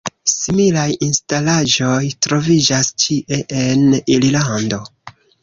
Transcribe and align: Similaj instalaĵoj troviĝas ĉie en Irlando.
Similaj 0.29 0.85
instalaĵoj 1.07 1.99
troviĝas 2.29 2.91
ĉie 3.05 3.39
en 3.67 3.87
Irlando. 4.17 4.83